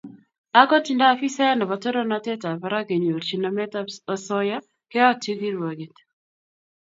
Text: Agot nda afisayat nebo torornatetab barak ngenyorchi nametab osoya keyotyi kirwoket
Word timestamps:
Agot 0.59 0.85
nda 0.95 1.05
afisayat 1.13 1.57
nebo 1.57 1.75
torornatetab 1.83 2.55
barak 2.61 2.85
ngenyorchi 2.89 3.35
nametab 3.37 3.87
osoya 4.13 4.57
keyotyi 4.91 5.31
kirwoket 5.39 5.95